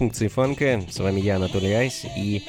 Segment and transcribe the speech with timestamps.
[0.00, 2.42] Функции фанка, с вами я, Анатолий Айс, и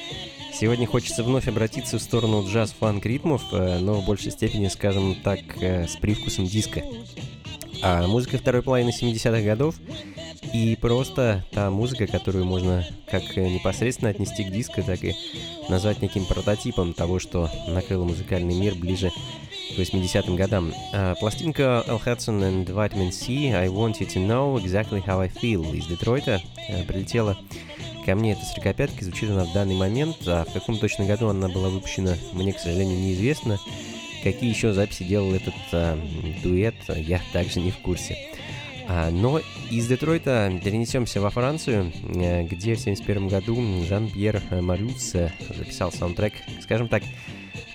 [0.53, 5.39] сегодня хочется вновь обратиться в сторону джаз-фанк ритмов, э, но в большей степени, скажем так,
[5.59, 6.81] э, с привкусом диска.
[7.83, 9.75] А музыка второй половины 70-х годов
[10.53, 15.13] и просто та музыка, которую можно как непосредственно отнести к диско, так и
[15.67, 19.11] назвать неким прототипом того, что накрыло музыкальный мир ближе
[19.77, 20.73] 80-м годам.
[20.93, 25.27] А, пластинка Al Hudson and Vitamin C I Want You to Know Exactly How I
[25.29, 27.37] Feel из Детройта а, прилетела
[28.05, 31.47] ко мне эта сорокопятка, звучит она в данный момент, а в каком точно году она
[31.49, 33.59] была выпущена, мне, к сожалению, неизвестно.
[34.23, 35.99] Какие еще записи делал этот а,
[36.43, 38.17] дуэт, я также не в курсе.
[38.87, 45.91] А, но из Детройта перенесемся во Францию, э, где в 1971 году Жан-Пьер Марюс записал
[45.91, 47.03] саундтрек, скажем так,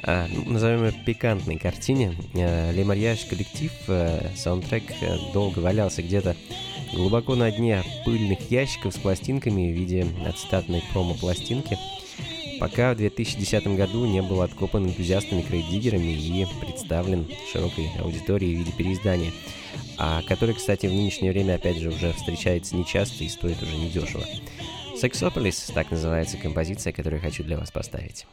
[0.07, 2.15] ну, назовем его пикантной картине.
[2.35, 3.73] Э, Ле Марьяж коллектив,
[4.37, 4.85] саундтрек
[5.33, 6.37] долго валялся где-то
[6.93, 11.77] глубоко на дне пыльных ящиков с пластинками в виде ацетатной промо-пластинки,
[12.61, 18.73] пока в 2010 году не был откопан энтузиастами крейдигерами и представлен широкой аудитории в виде
[18.73, 19.33] переиздания
[19.99, 24.25] а который, кстати, в нынешнее время, опять же, уже встречается нечасто и стоит уже недешево.
[24.97, 28.27] Сексополис, так называется композиция, которую хочу для вас поставить.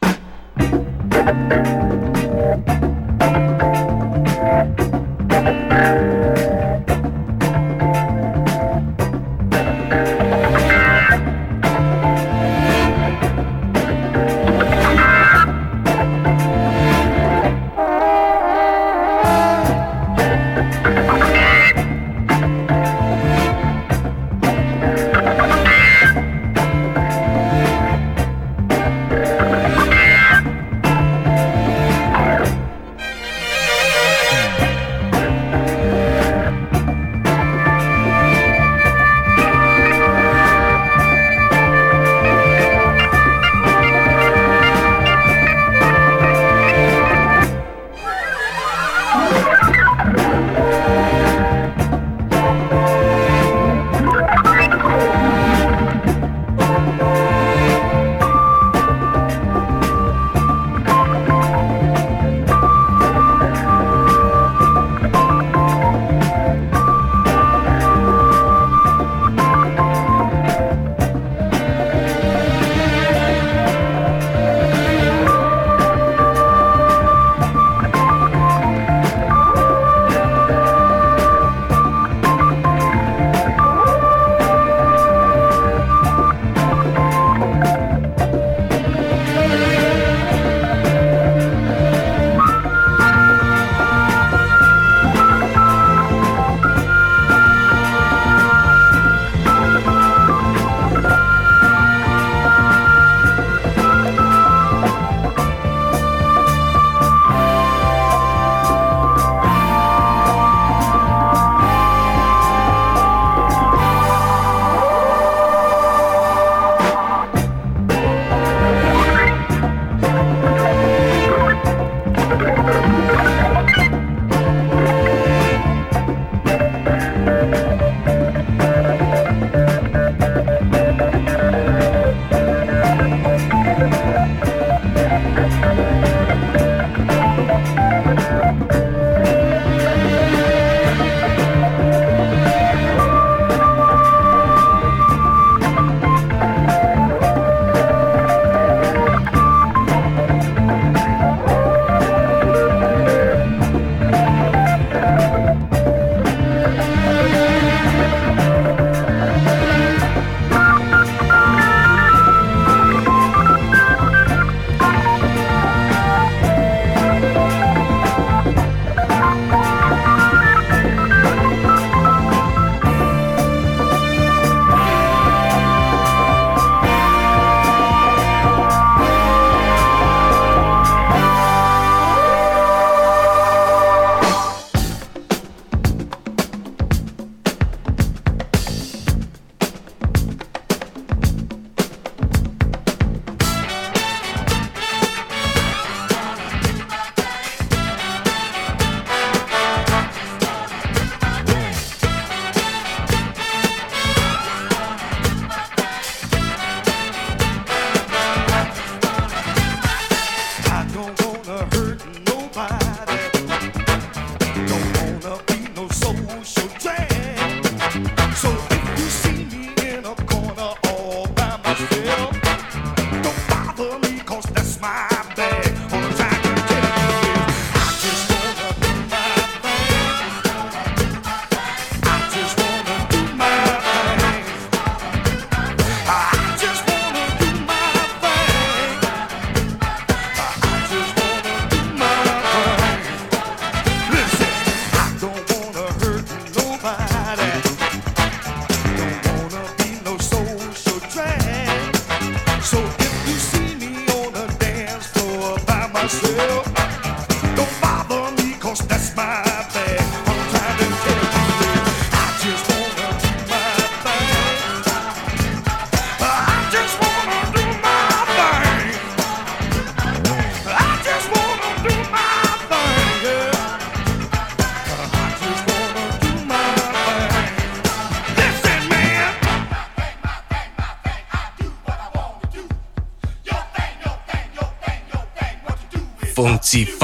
[1.14, 1.54] Thank
[6.48, 6.53] you.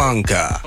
[0.10, 0.59] Blanca.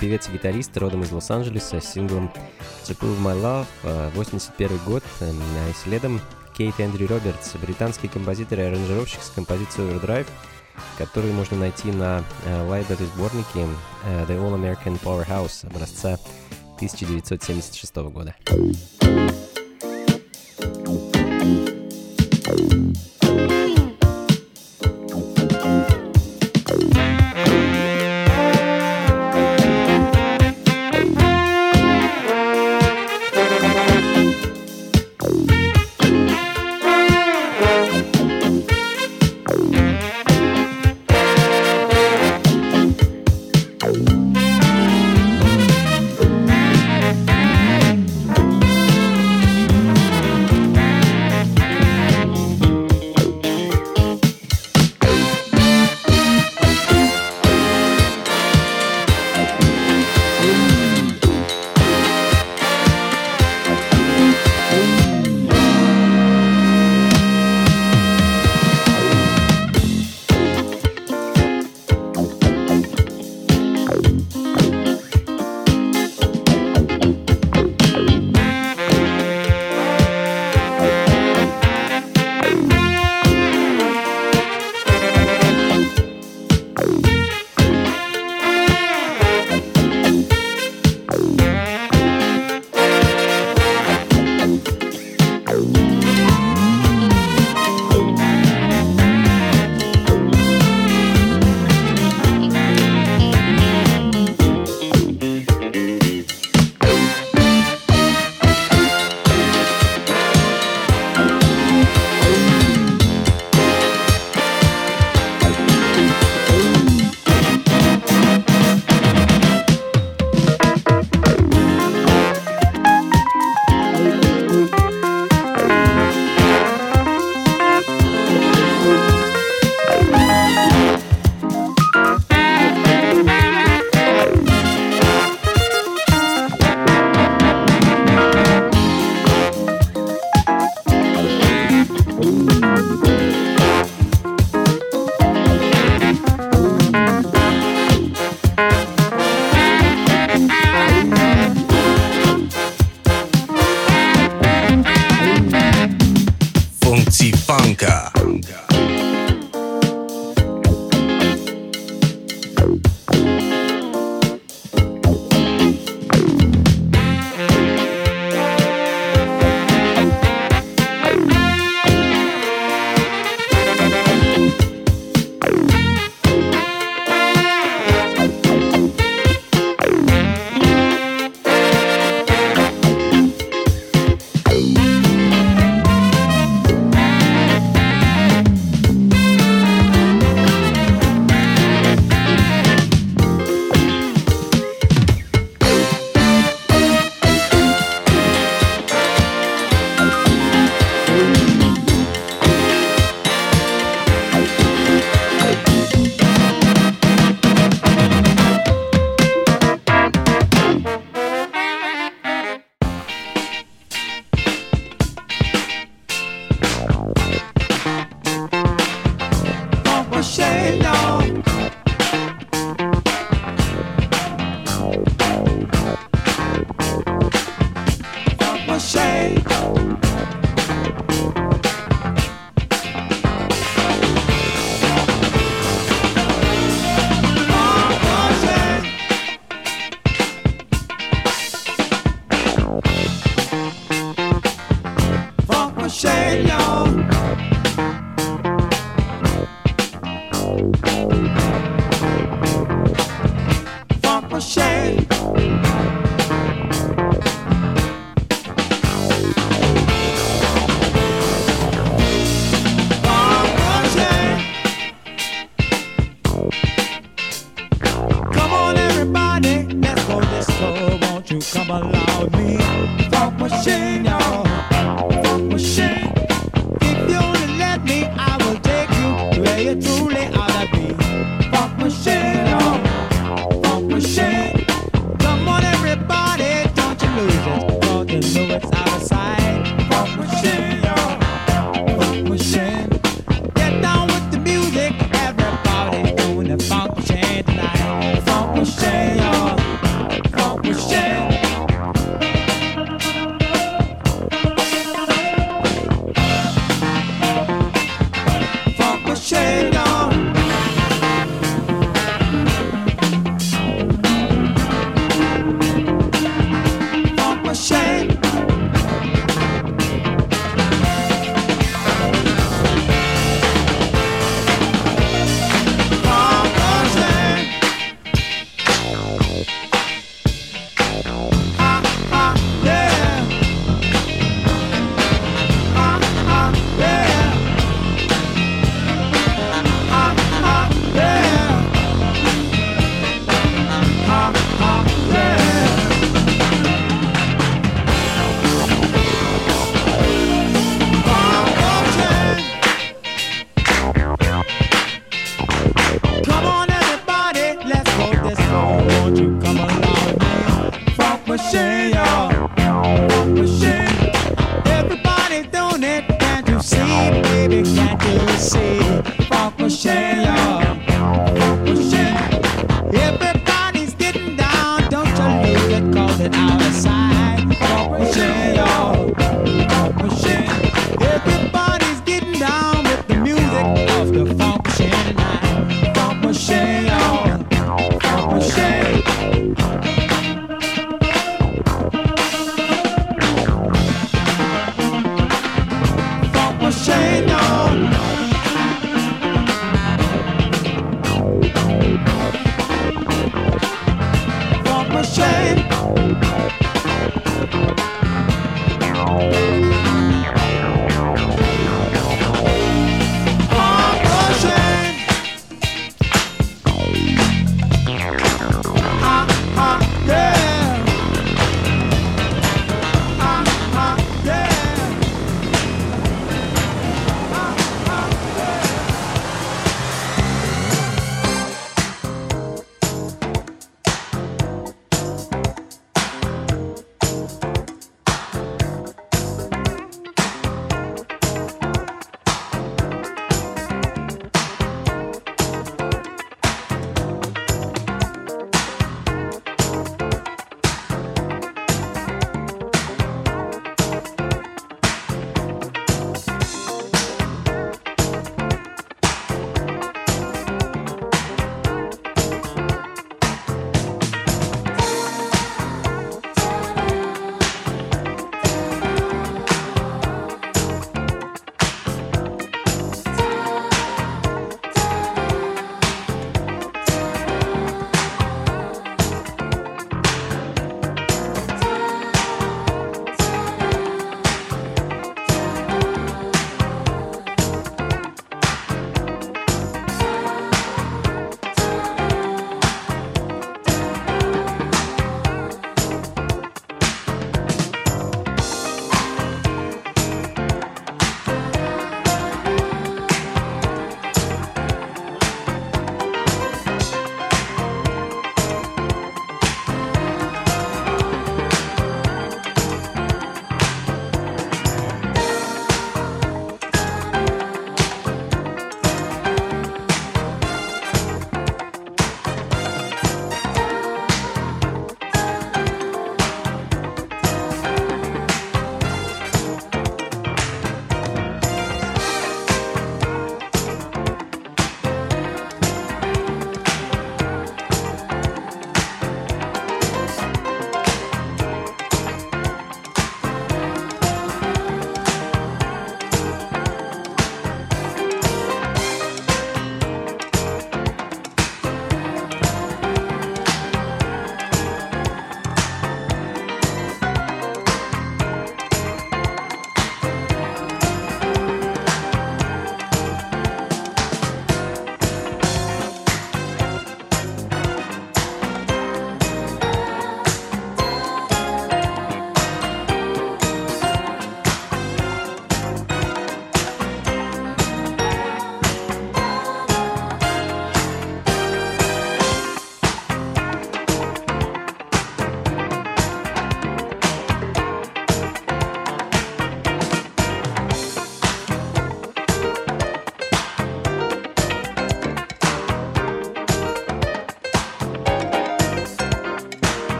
[0.00, 2.30] Певец и гитарист, родом из Лос-Анджелеса, с синглом
[2.84, 5.32] «To Prove My Love», 81 э, год, э,
[5.82, 6.20] следом
[6.56, 10.26] Кейт Эндрю Робертс, британский композитор и аранжировщик с композицией Overdrive,
[10.96, 13.66] который можно найти на э, лайбрери сборнике
[14.26, 16.18] The All American Powerhouse образца
[16.76, 18.34] 1976 года.
[20.68, 21.07] shame, y'all.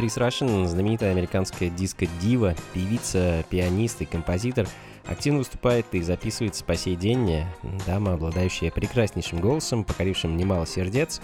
[0.00, 4.66] Патрис Рашин, знаменитая американская диско-дива, певица, пианист и композитор,
[5.04, 7.44] активно выступает и записывается по сей день.
[7.86, 11.20] Дама, обладающая прекраснейшим голосом, покорившим немало сердец.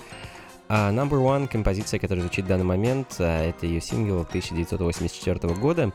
[0.68, 5.90] А Number One, композиция, которая звучит в данный момент, а, это ее сингл 1984 года.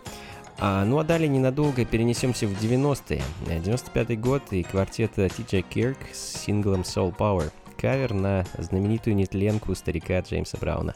[0.57, 3.21] А, ну а далее ненадолго перенесемся в 90-е.
[3.45, 7.51] 95-й год и квартет TJ Kirk с синглом Soul Power.
[7.79, 10.95] Кавер на знаменитую нетленку старика Джеймса Брауна.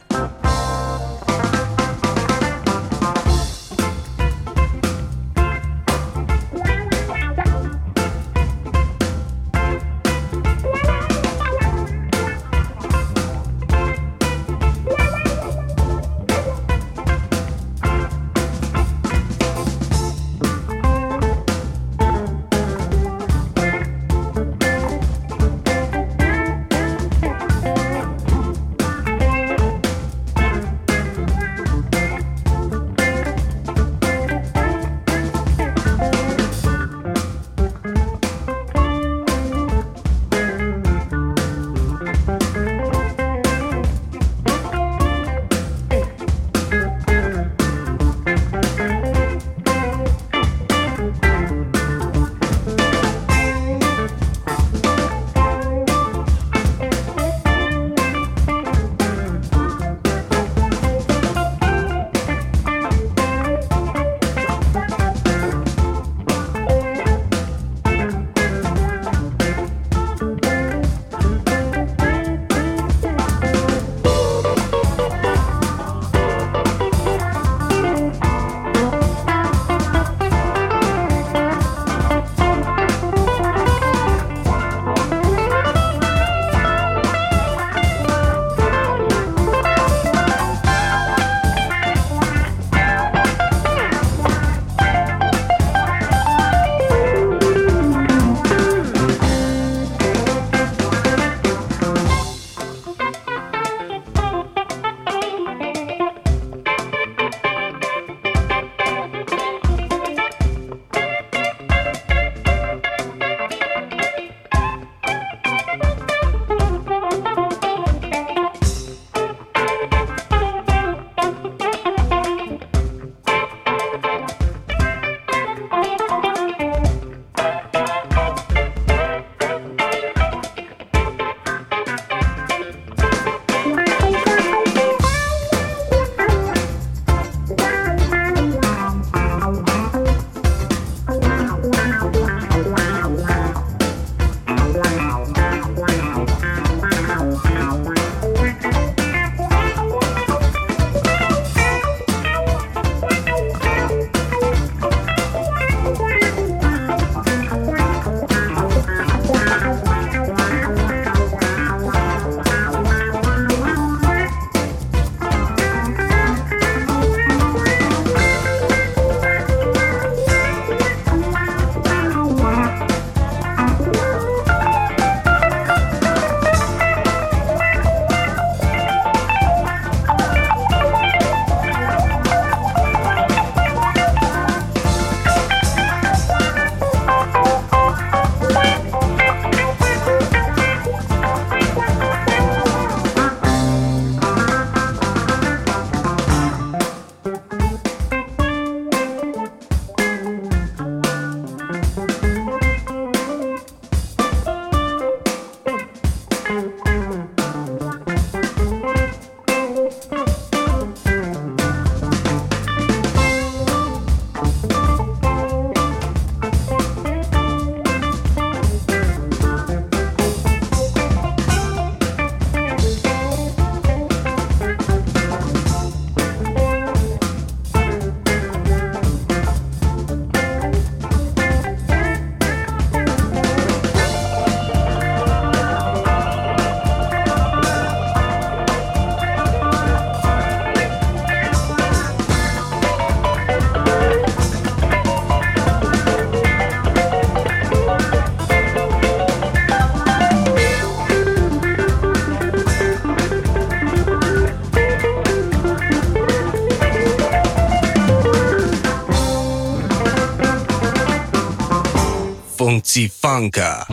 [263.04, 263.84] Funka.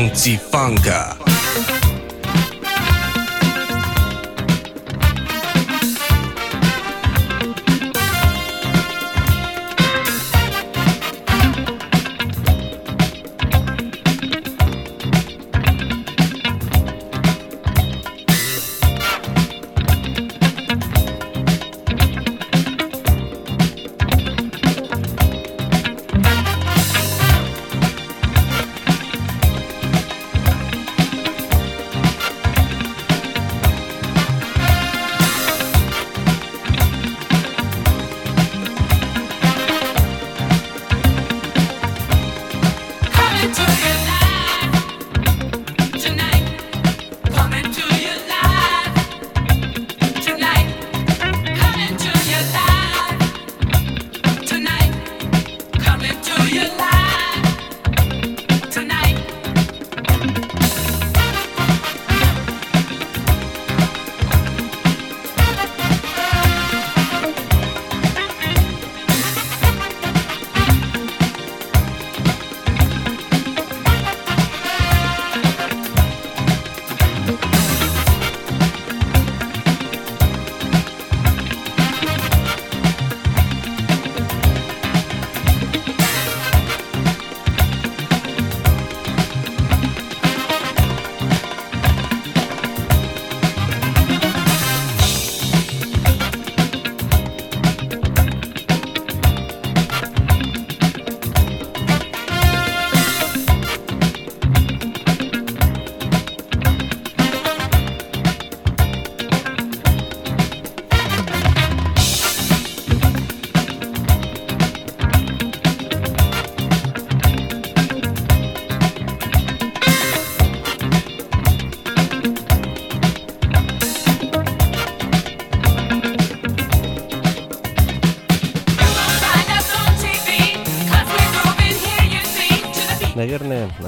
[0.00, 1.19] Funky Funka.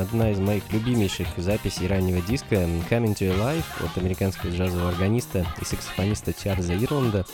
[0.02, 5.46] Одна из моих любимейших записей раннего диска Coming to Your Life от американского джазового органиста
[5.60, 7.24] и саксофониста Чарльза Ирланда.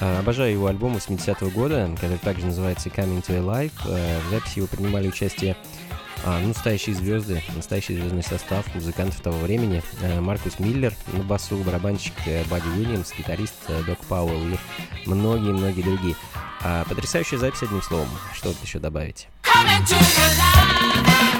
[0.00, 3.72] А, Обожаю его альбом 80-го года, который также называется Coming to Your Life.
[3.86, 5.56] Э, В записи его принимали участие
[6.24, 9.82] а, настоящие звезды, настоящий звездный состав музыкантов того времени.
[10.20, 14.58] Маркус Миллер на басу, барабанщик э, Бадди Уильямс, гитарист э, Док Пауэлл и
[15.08, 16.16] многие-многие другие.
[16.62, 18.08] А, Потрясающая запись, одним словом.
[18.34, 19.28] Что тут еще добавить?
[19.42, 21.37] Coming to your life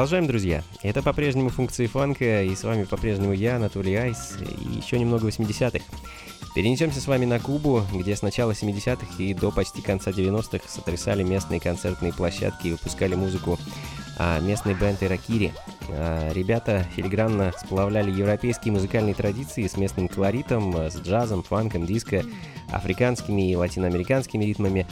[0.00, 0.62] Продолжаем, друзья.
[0.82, 5.84] Это по-прежнему функции фанка, и с вами по-прежнему я, Анатолий Айс, и еще немного 80-х.
[6.54, 11.22] Перенесемся с вами на Кубу, где с начала 70-х и до почти конца 90-х сотрясали
[11.22, 13.58] местные концертные площадки и выпускали музыку
[14.18, 15.52] а, местной бенд Иракири.
[15.90, 22.24] А, ребята филигранно сплавляли европейские музыкальные традиции с местным колоритом, с джазом, фанком, диско,
[22.70, 24.86] африканскими и латиноамериканскими ритмами.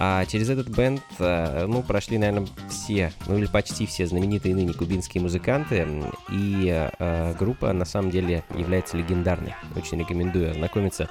[0.00, 4.72] А через этот бенд, а, ну, прошли, наверное, все, ну или почти все знаменитые ныне
[4.72, 5.86] кубинские музыканты.
[6.30, 9.54] И а, группа на самом деле является легендарной.
[9.74, 11.10] Очень рекомендую ознакомиться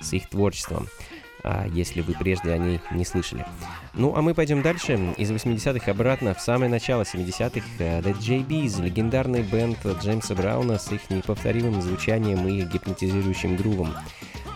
[0.00, 0.86] с их творчеством,
[1.42, 3.44] а, если вы прежде о ней не слышали.
[3.94, 4.94] Ну, а мы пойдем дальше.
[5.16, 10.92] Из 80-х обратно в самое начало 70-х э, The JBs, легендарный бенд Джеймса Брауна с
[10.92, 13.92] их неповторимым звучанием и гипнотизирующим грувом.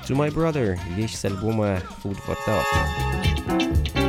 [0.07, 4.00] To My Brother, вещь с альбома Food for Thought.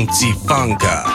[0.00, 1.09] 忘记放歌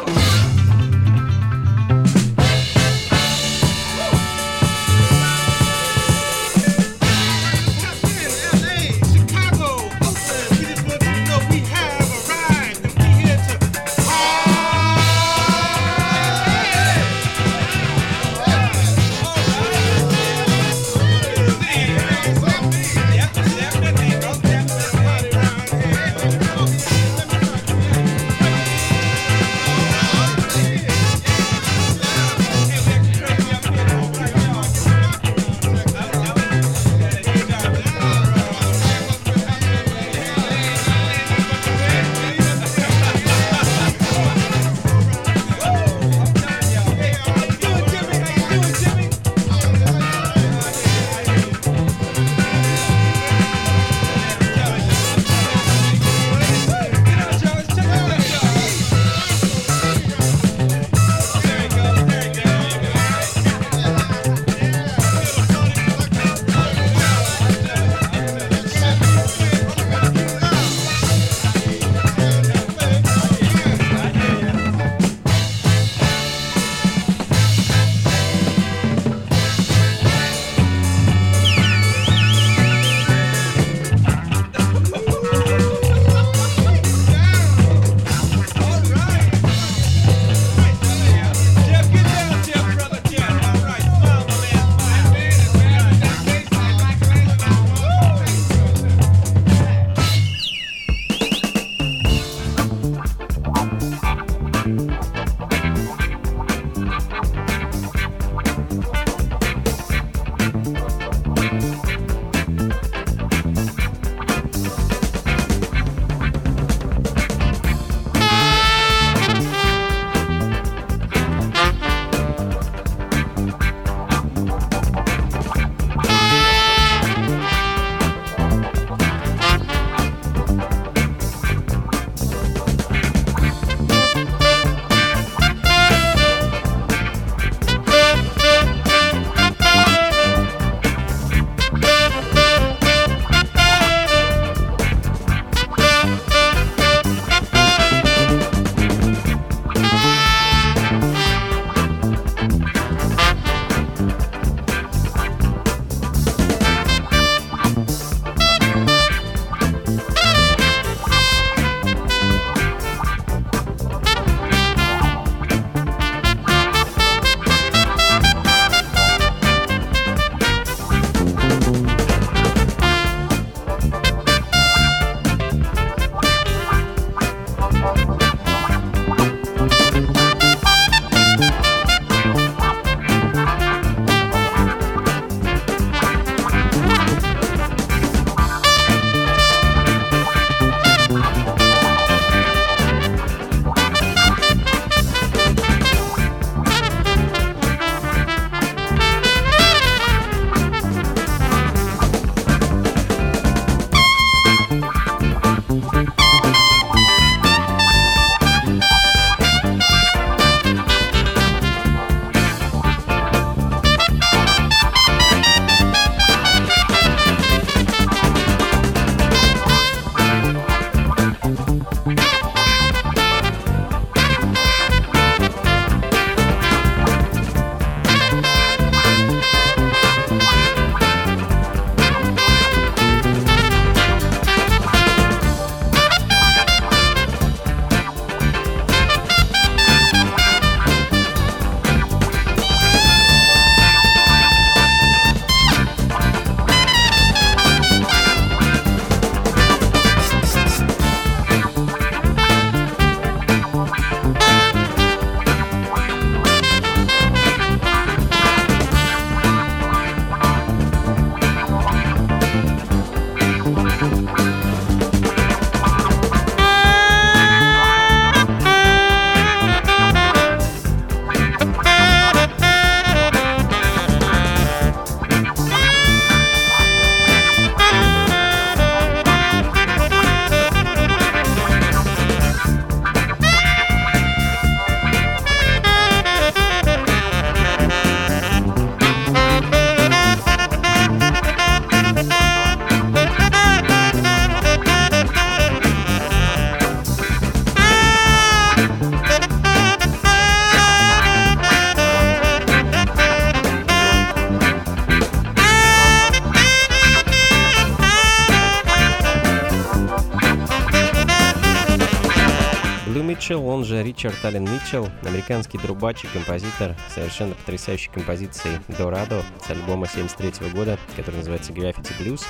[314.25, 320.97] Ричард Аллен Митчелл, американский трубач и композитор, совершенно потрясающей композицией «Дорадо» с альбома 73 года,
[321.15, 322.43] который называется «Граффити Блюз».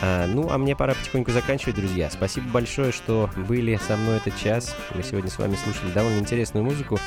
[0.00, 2.08] А, ну, а мне пора потихоньку заканчивать, друзья.
[2.08, 4.76] Спасибо большое, что были со мной этот час.
[4.94, 7.00] Мы сегодня с вами слушали довольно интересную музыку,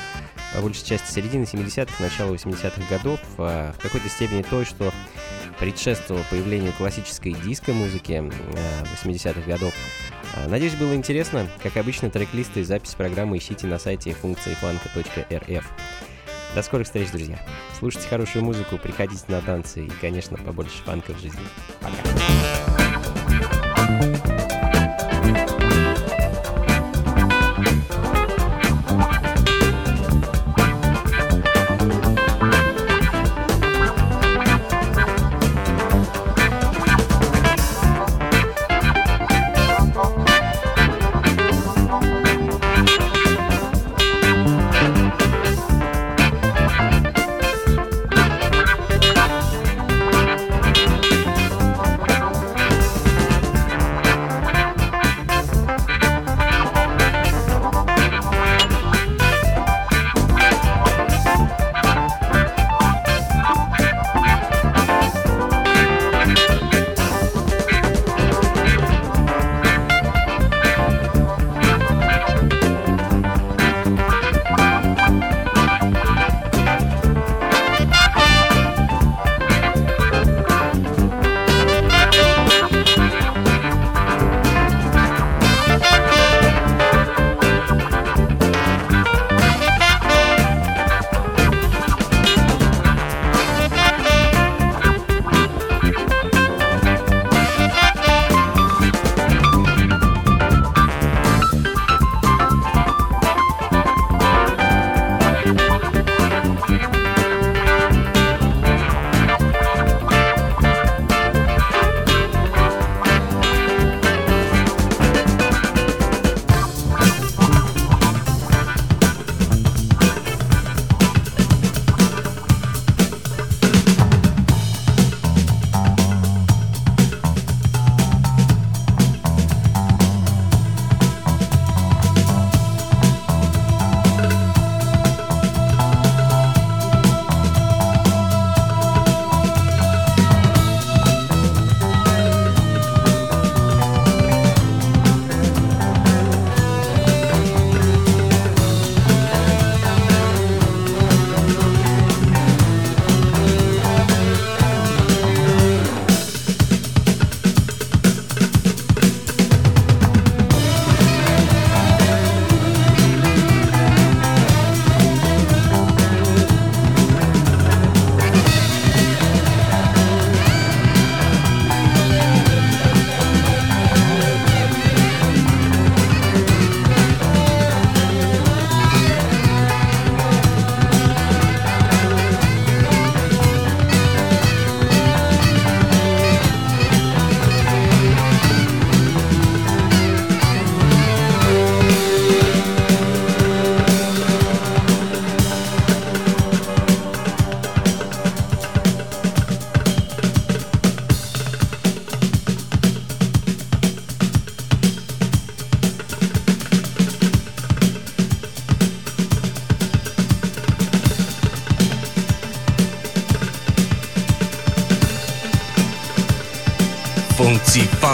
[0.54, 4.92] по большей части середины 70-х, начала 80-х годов, а, в какой-то степени той, что
[5.58, 8.30] предшествовало появлению классической диско-музыки э,
[9.02, 9.72] 80-х годов.
[10.34, 11.46] А, Надеюсь, было интересно.
[11.62, 15.64] Как обычно, трек-листы и запись программы ищите на сайте функции фанка.рф.
[16.54, 17.38] До скорых встреч, друзья.
[17.78, 21.40] Слушайте хорошую музыку, приходите на танцы и, конечно, побольше фанка в жизни.
[21.80, 22.71] Пока.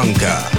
[0.09, 0.58] Blanca.